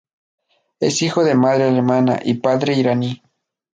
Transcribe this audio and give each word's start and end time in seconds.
Es 0.79 1.03
hijo 1.03 1.23
de 1.23 1.35
madre 1.35 1.65
alemana 1.65 2.19
y 2.25 2.33
padre 2.39 2.73
iraní. 2.73 3.21